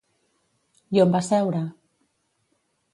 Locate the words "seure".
1.29-1.63